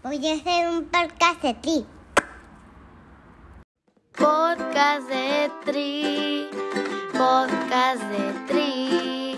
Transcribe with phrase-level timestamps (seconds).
[0.00, 1.84] Voy a hacer un podcast de ti.
[4.16, 6.48] Podcast de Tri,
[7.12, 9.36] podcast de Tri,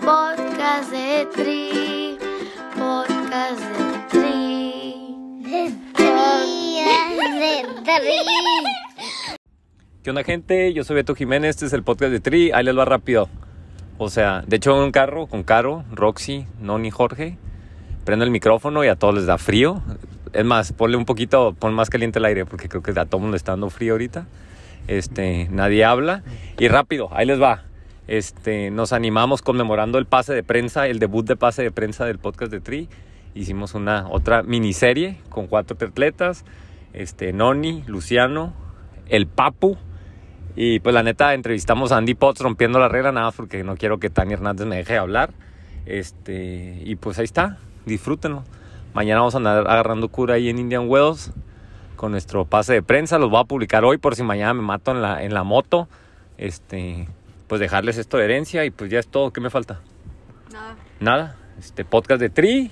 [0.00, 2.18] podcast de Tri,
[2.74, 5.42] podcast de Tri.
[5.42, 6.80] De tri,
[7.38, 9.36] de tri.
[10.02, 10.72] ¿Qué onda, gente?
[10.72, 12.50] Yo soy Beto Jiménez, este es el podcast de Tri.
[12.52, 13.28] Ahí les va rápido.
[13.98, 17.36] O sea, de hecho, en un carro con Caro, Roxy, Noni, Jorge.
[18.08, 19.82] Prendo el micrófono y a todos les da frío.
[20.32, 23.20] Es más, ponle un poquito, pon más caliente el aire porque creo que a todo
[23.20, 24.26] mundo está dando frío ahorita.
[24.86, 26.22] Este, nadie habla.
[26.58, 27.64] Y rápido, ahí les va.
[28.06, 32.18] Este, nos animamos conmemorando el pase de prensa, el debut de pase de prensa del
[32.18, 32.88] podcast de Tri.
[33.34, 36.46] Hicimos una otra miniserie con cuatro atletas.
[36.94, 38.54] Este, Noni, Luciano,
[39.10, 39.76] el Papu,
[40.56, 43.98] y pues la neta entrevistamos a Andy Potts rompiendo la regla, nada porque no quiero
[43.98, 45.34] que Tania Hernández me deje hablar.
[45.84, 48.44] Este, y pues ahí está, disfrútenlo.
[48.94, 51.32] Mañana vamos a andar agarrando cura ahí en Indian Wells
[51.96, 53.18] con nuestro pase de prensa.
[53.18, 55.88] Los voy a publicar hoy por si mañana me mato en la, en la moto.
[56.38, 57.08] Este,
[57.48, 59.32] pues dejarles esto de herencia y pues ya es todo.
[59.32, 59.80] ¿Qué me falta?
[60.52, 60.76] Nada.
[61.00, 61.36] Nada.
[61.58, 62.70] Este, podcast de Tri.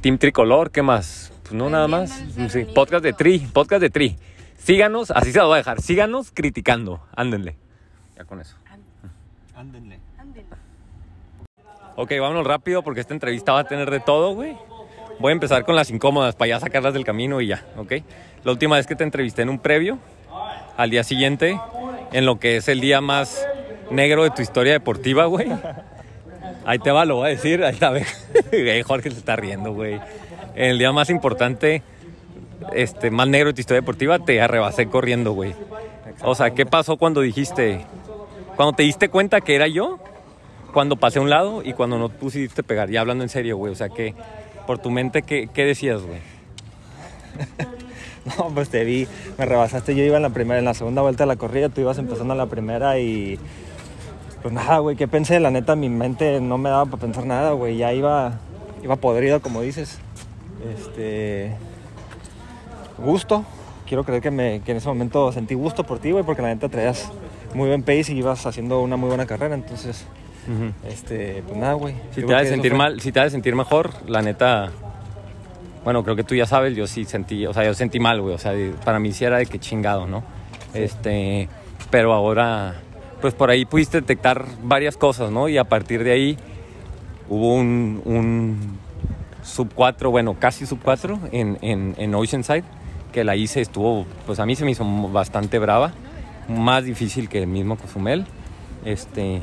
[0.00, 1.32] Team Tricolor, ¿qué más?
[1.42, 2.10] Pues no, nada más.
[2.48, 4.16] Sí, podcast de Tri, podcast de Tri.
[4.56, 5.80] Síganos, así se lo voy a dejar.
[5.80, 7.00] Síganos criticando.
[7.16, 7.56] Ándenle.
[8.16, 8.56] Ya con eso.
[9.54, 9.98] Ándenle.
[12.00, 14.56] Ok, vámonos rápido porque esta entrevista va a tener de todo, güey.
[15.18, 17.94] Voy a empezar con las incómodas para ya sacarlas del camino y ya, ¿ok?
[18.44, 19.98] La última vez que te entrevisté en un previo,
[20.76, 21.60] al día siguiente,
[22.12, 23.44] en lo que es el día más
[23.90, 25.48] negro de tu historia deportiva, güey.
[26.64, 27.64] Ahí te va, lo voy a decir.
[27.64, 27.90] Ahí está,
[28.86, 30.00] Jorge se está riendo, güey.
[30.54, 31.82] El día más importante,
[32.74, 35.52] este, más negro de tu historia deportiva, te arrebasé corriendo, güey.
[36.22, 37.84] O sea, ¿qué pasó cuando dijiste,
[38.54, 39.98] cuando te diste cuenta que era yo?
[40.72, 42.90] Cuando pasé a un lado y cuando no pusiste pegar.
[42.90, 43.72] Ya hablando en serio, güey.
[43.72, 44.14] O sea, que
[44.66, 46.20] por tu mente, ¿qué, qué decías, güey?
[48.36, 49.06] No, pues te vi,
[49.38, 49.94] me rebasaste.
[49.94, 52.34] Yo iba en la primera, en la segunda vuelta de la corrida, tú ibas empezando
[52.34, 53.38] en la primera y.
[54.42, 55.40] Pues nada, güey, ¿qué pensé?
[55.40, 57.76] La neta, mi mente no me daba para pensar nada, güey.
[57.76, 58.38] Ya iba,
[58.82, 59.98] iba podrido, como dices.
[60.74, 61.52] Este.
[62.98, 63.44] Gusto.
[63.86, 66.48] Quiero creer que, me, que en ese momento sentí gusto por ti, güey, porque la
[66.48, 67.10] neta traías
[67.54, 69.54] muy buen pace y ibas haciendo una muy buena carrera.
[69.54, 70.04] Entonces,
[70.86, 71.94] este, pues nada, güey.
[72.14, 74.70] Si te has sentir fue- mal, si te has de sentir mejor, la neta.
[75.84, 78.34] Bueno, creo que tú ya sabes, yo sí sentí, o sea, yo sentí mal, güey.
[78.34, 78.52] O sea,
[78.84, 80.22] para mí sí era de que chingado, ¿no?
[80.74, 81.48] Este,
[81.90, 82.74] pero ahora,
[83.20, 85.48] pues por ahí pudiste detectar varias cosas, ¿no?
[85.48, 86.36] Y a partir de ahí
[87.28, 88.78] hubo un, un
[89.42, 92.64] sub 4, bueno, casi sub 4 en, en, en Oceanside,
[93.12, 95.92] que la hice, estuvo, pues a mí se me hizo bastante brava,
[96.48, 98.26] más difícil que el mismo Cozumel.
[98.84, 99.40] Este,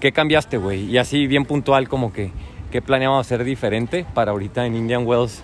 [0.00, 0.84] ¿qué cambiaste, güey?
[0.86, 2.32] Y así bien puntual como que,
[2.70, 5.42] ¿qué planeamos hacer diferente para ahorita en Indian Wells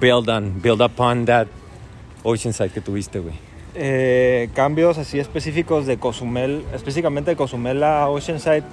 [0.00, 1.46] build on, build upon that
[2.22, 3.34] Oceanside que tuviste, güey?
[3.74, 8.64] Eh, cambios así específicos de Cozumel, específicamente de Cozumel a Oceanside,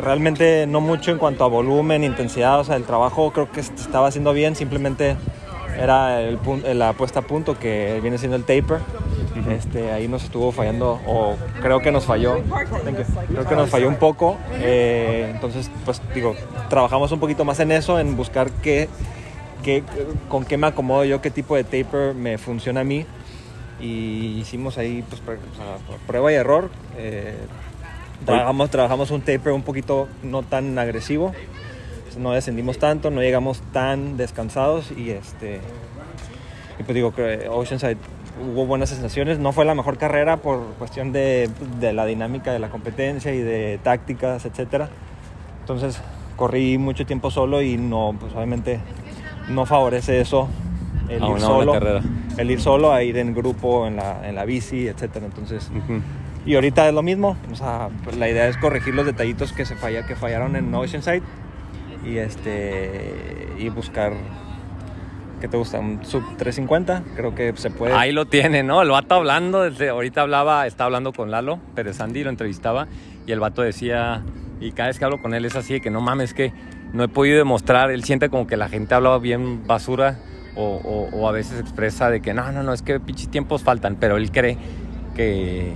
[0.00, 4.08] realmente no mucho en cuanto a volumen, intensidad, o sea, el trabajo creo que estaba
[4.08, 5.16] haciendo bien, simplemente
[5.78, 8.80] era la puesta a punto que viene siendo el taper.
[9.50, 12.38] Este, ahí nos estuvo fallando, o creo que nos falló,
[13.28, 14.36] creo que nos falló un poco.
[14.60, 16.34] eh, entonces, pues digo,
[16.70, 18.88] trabajamos un poquito más en eso, en buscar qué,
[19.62, 19.82] qué,
[20.28, 23.04] con qué me acomodo yo, qué tipo de taper me funciona a mí
[23.80, 25.38] y hicimos ahí pues, pr-
[26.06, 26.70] prueba y error.
[26.96, 27.34] eh,
[28.24, 31.32] trabajamos, trabajamos un taper un poquito no tan agresivo,
[32.16, 35.60] no descendimos tanto, no llegamos tan descansados y este
[36.78, 37.98] y pues digo que Oceanside
[38.40, 41.50] hubo buenas sensaciones, no fue la mejor carrera por cuestión de,
[41.80, 44.88] de la dinámica de la competencia y de tácticas, etcétera.
[45.60, 46.00] Entonces
[46.36, 48.80] corrí mucho tiempo solo y no, pues obviamente
[49.48, 50.48] no favorece eso
[51.08, 52.00] el ir solo, carrera.
[52.36, 55.26] el ir solo a ir en grupo en la, en la bici, etcétera.
[55.26, 55.70] Entonces
[56.44, 59.64] y ahorita es lo mismo, o sea, pues la idea es corregir los detallitos que
[59.64, 61.22] se falla, que fallaron en Oceanside
[62.04, 64.12] y este y buscar
[65.42, 65.78] ¿qué te gusta?
[65.80, 67.92] Un sub 350, creo que se puede.
[67.92, 68.80] Ahí lo tiene, ¿no?
[68.80, 72.86] El vato hablando, desde ahorita hablaba, está hablando con Lalo Pérez Andy, lo entrevistaba,
[73.26, 74.22] y el vato decía,
[74.60, 76.52] y cada vez que hablo con él es así, de que no mames, que
[76.92, 80.18] no he podido demostrar, él siente como que la gente habla bien basura,
[80.54, 83.62] o, o- o a veces expresa de que no, no, no, es que pinches tiempos
[83.64, 84.56] faltan, pero él cree
[85.16, 85.72] que,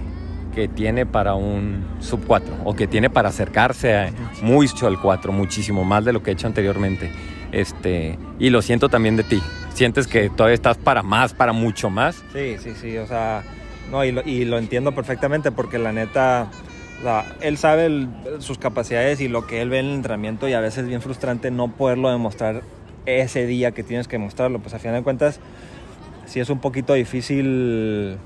[0.54, 4.10] que tiene para un sub 4, o que tiene para acercarse a
[4.42, 7.10] mucho al 4, muchísimo más de lo que he hecho anteriormente.
[7.52, 9.42] Este, y lo siento también de ti.
[9.74, 12.22] Sientes que todavía estás para más, para mucho más.
[12.32, 13.42] Sí, sí, sí, o sea,
[13.90, 16.48] no, y lo, entiendo perfectamente porque la neta,
[17.00, 18.08] o sea, él sabe
[18.38, 21.02] sus capacidades y lo que él ve en el entrenamiento y a veces es bien
[21.02, 22.62] frustrante no poderlo demostrar
[23.04, 24.58] ese día que tienes que mostrarlo.
[24.58, 25.40] Pues a final de cuentas,
[26.24, 28.16] sí es un poquito difícil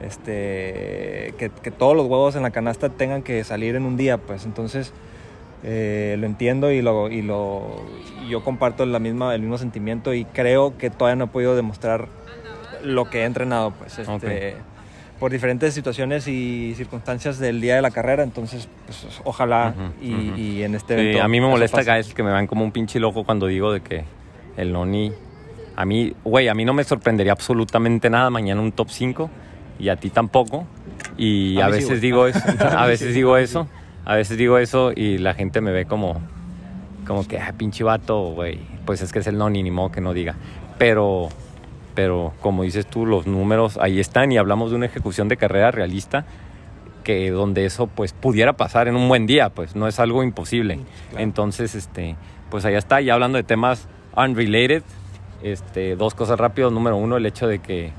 [0.00, 4.44] este, que todos los huevos en la canasta tengan que salir en un día, pues
[4.44, 4.92] entonces
[5.62, 7.84] eh, lo entiendo y, lo, y lo,
[8.28, 12.08] yo comparto la misma, el mismo sentimiento y creo que todavía no he podido demostrar
[12.82, 14.56] lo que he entrenado, pues este,
[15.18, 20.74] por diferentes situaciones y circunstancias del día de la carrera, entonces pues, ojalá y, en
[20.74, 21.84] este Sí, evento a mí me molesta,
[22.14, 24.04] que me vean como un pinche loco cuando digo de que
[24.56, 25.12] el Noni.
[25.76, 29.30] A mí, güey, a mí no me sorprendería absolutamente nada mañana un top 5
[29.78, 30.66] y a ti tampoco.
[31.16, 33.68] Y A a, mí sí, veces digo eso, a veces digo eso,
[34.04, 36.20] a veces digo eso y la gente me ve como,
[37.06, 38.58] como que, ah, pinche vato, güey.
[38.86, 40.36] Pues es que es el Noni, ni modo que no diga.
[40.78, 41.28] Pero,
[41.94, 45.70] pero como dices tú, los números ahí están y hablamos de una ejecución de carrera
[45.70, 46.24] realista
[47.04, 50.80] que donde eso pues pudiera pasar en un buen día, pues no es algo imposible.
[51.16, 52.16] Entonces, este,
[52.50, 54.82] pues allá está, ya hablando de temas unrelated,
[55.42, 56.72] este, dos cosas rápidas.
[56.72, 57.92] Número uno, el hecho de que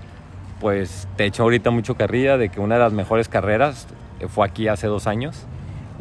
[0.59, 3.87] pues te echo ahorita mucho carrilla de que una de las mejores carreras
[4.29, 5.47] fue aquí hace dos años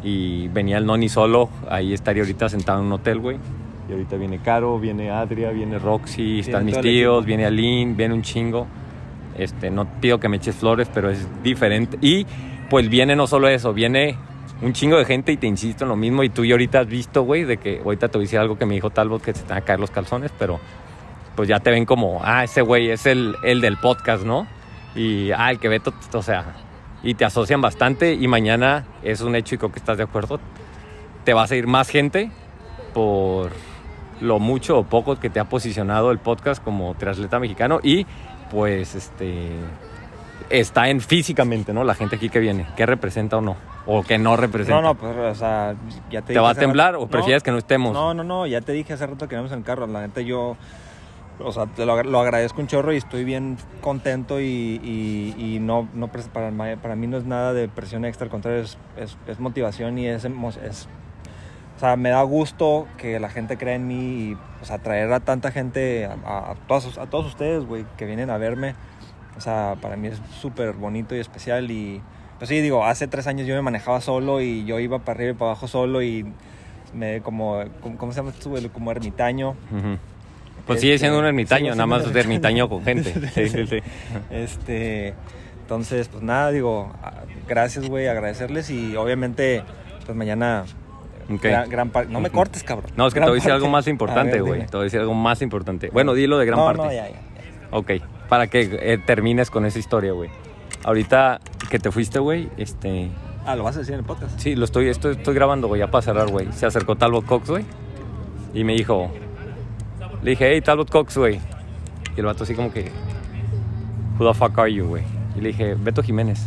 [0.03, 3.37] y venía el Noni solo, ahí estaría ahorita sentado en un hotel, güey.
[3.89, 7.93] Y ahorita viene Caro, viene Adria, viene Roxy, están mis todo el tíos, viene Aline,
[7.93, 8.67] viene un chingo.
[9.37, 11.97] Este, no pido que me eches flores, pero es diferente.
[12.01, 12.25] Y
[12.69, 14.17] pues viene no solo eso, viene
[14.61, 16.23] un chingo de gente y te insisto en lo mismo.
[16.23, 18.57] Y tú y ahorita has visto, güey, de que ahorita te voy a decir algo
[18.57, 20.59] que me dijo Talbot que se te van a caer los calzones, pero
[21.35, 24.47] pues ya te ven como, ah, ese güey es el, el del podcast, ¿no?
[24.95, 25.81] Y, ah, el que ve,
[26.13, 26.55] o sea,
[27.03, 28.13] y te asocian bastante.
[28.13, 30.39] Y mañana es un hecho y creo que estás de acuerdo.
[31.23, 32.31] Te va a seguir más gente
[32.93, 33.51] por
[34.19, 38.05] lo mucho o poco que te ha posicionado el podcast como triatleta mexicano y
[38.51, 39.49] pues este
[40.49, 41.83] está en físicamente, ¿no?
[41.85, 43.55] La gente aquí que viene, ¿qué representa o no?
[43.85, 44.81] O que no representa.
[44.81, 45.75] No, no, pues, o sea,
[46.11, 47.93] ya te ¿Te dije va a temblar rato- o prefieres que no estemos?
[47.93, 49.87] No, no, no, ya te dije hace rato que íbamos en el carro.
[49.87, 50.57] La neta, yo,
[51.45, 54.45] o sea, te lo, lo agradezco un chorro y estoy bien contento y,
[54.83, 58.61] y- y no, no para, para mí no es nada de presión extra, al contrario,
[58.61, 60.87] es, es, es motivación y es, es,
[61.77, 63.95] o sea, me da gusto que la gente crea en mí
[64.31, 67.85] y, o sea, traer a tanta gente, a, a- a todos, a todos ustedes, güey,
[67.97, 68.75] que vienen a verme.
[69.37, 72.01] O sea, para mí es súper bonito y especial y...
[72.37, 75.31] Pues sí, digo, hace tres años yo me manejaba solo y yo iba para arriba
[75.31, 76.25] y para abajo solo y
[76.93, 78.33] me como, como- ¿cómo se llama?
[78.73, 79.51] Como ermitaño.
[79.71, 79.97] Ujú.
[80.65, 83.13] Pues Este, sigue siendo un ermitaño, sigo nada más de ermitaño con gente.
[83.33, 83.79] Sí, sí, sí.
[84.29, 85.13] Este,
[85.61, 89.63] entonces, pues nada, digo, ah, gracias, güey, agradecerles y obviamente,
[90.05, 90.65] pues mañana,
[91.41, 92.91] gran, gran No me cortes, cabrón.
[92.95, 94.65] No, es que te voy a decir algo más importante, güey.
[94.65, 95.89] Te voy a decir algo más importante.
[95.91, 96.83] Bueno, dilo de gran no, parte.
[96.83, 97.15] No, ya, ya.
[97.15, 97.21] ya.
[97.71, 97.91] Ok,
[98.27, 100.29] para que eh, termines con esa historia, güey.
[100.83, 103.09] Ahorita que te fuiste, güey, este...
[103.45, 104.39] Ah, ¿lo vas a decir en el podcast?
[104.39, 106.51] Sí, lo estoy, estoy, estoy grabando, güey, ya para cerrar, güey.
[106.51, 107.65] Se acercó Talbot Cox, güey,
[108.53, 109.11] y me dijo...
[110.21, 111.39] Le dije, hey, Talbot Cox, güey.
[112.15, 112.91] Y el vato así como que...
[114.19, 115.03] Who the fuck are you, güey?
[115.35, 116.39] Y le dije, Beto Jiménez.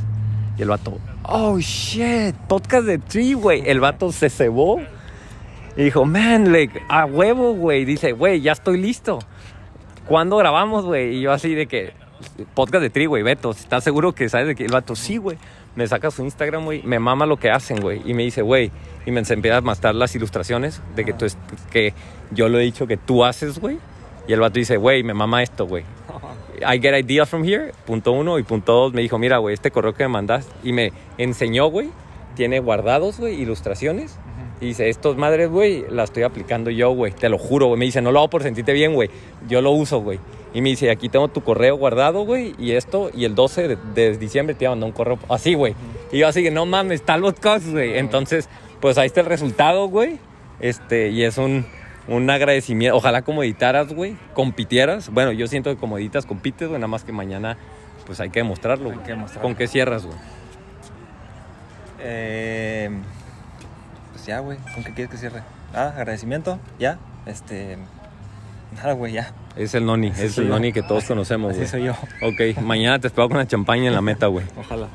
[0.56, 3.62] Y el vato, oh, shit, podcast de Tree, güey.
[3.68, 4.80] El vato se cebó
[5.76, 7.84] y dijo, man, like, a huevo, güey.
[7.84, 9.18] Dice, güey, ya estoy listo.
[10.06, 11.16] ¿Cuándo grabamos, güey?
[11.16, 11.92] Y yo así de que,
[12.54, 14.94] podcast de Tri, güey, Beto, ¿estás seguro que sabes de que el vato?
[14.94, 15.36] Sí, güey.
[15.74, 18.00] Me saca su Instagram, güey, me mama lo que hacen, güey.
[18.04, 18.70] Y me dice, güey,
[19.06, 21.36] y me empieza a mostrar las ilustraciones de que tú, es-
[21.72, 21.92] que
[22.30, 23.78] yo lo he dicho que tú haces, güey.
[24.26, 25.84] Y el vato dice, güey, me mama esto, güey.
[26.60, 28.38] I get ideas from here, punto uno.
[28.38, 30.48] Y punto dos, me dijo, mira, güey, este correo que me mandas.
[30.62, 31.90] Y me enseñó, güey,
[32.34, 34.18] tiene guardados, güey, ilustraciones.
[34.60, 37.12] Y dice, estos madres, güey, las estoy aplicando yo, güey.
[37.12, 37.78] Te lo juro, güey.
[37.78, 39.10] Me dice, no lo hago por sentirte bien, güey.
[39.48, 40.18] Yo lo uso, güey.
[40.54, 42.54] Y me dice, aquí tengo tu correo guardado, güey.
[42.58, 45.54] Y esto, y el 12 de, de diciembre te iba a mandar un correo así,
[45.54, 45.74] güey.
[46.12, 47.98] Y yo así no mames, Talbot Cox, güey.
[47.98, 48.48] Entonces,
[48.80, 50.18] pues ahí está el resultado, güey.
[50.60, 51.66] Este, y es un,
[52.08, 52.96] un agradecimiento.
[52.96, 55.10] Ojalá como editaras, güey, compitieras.
[55.10, 56.80] Bueno, yo siento que como editas, compites, güey.
[56.80, 57.56] Nada más que mañana,
[58.06, 58.90] pues hay que demostrarlo.
[58.90, 59.42] Hay que demostrarlo.
[59.42, 60.16] ¿Con qué cierras, güey?
[62.00, 62.90] Eh,
[64.12, 64.58] pues ya, güey.
[64.74, 65.42] ¿Con qué quieres que cierre?
[65.74, 66.58] Ah, agradecimiento.
[66.78, 66.98] Ya.
[67.26, 67.78] Este.
[68.76, 69.32] Nada, güey, ya.
[69.56, 70.50] Es el Noni, Así es el yo.
[70.50, 71.66] Noni que todos conocemos, güey.
[71.68, 71.92] soy yo.
[72.22, 74.44] Ok, mañana te espero con una champaña en la meta, güey.
[74.58, 74.88] Ojalá.